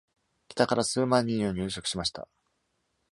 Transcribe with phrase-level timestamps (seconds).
[0.47, 2.27] 北から数万人を入植しました。